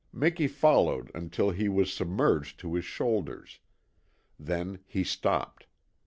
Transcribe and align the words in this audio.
Miki 0.11 0.47
followed 0.47 1.11
until 1.13 1.51
he 1.51 1.69
was 1.69 1.93
submerged 1.93 2.59
to 2.59 2.73
his 2.73 2.85
shoulders. 2.85 3.59
Then 4.39 4.79
he 4.87 5.03
stopped. 5.03 5.67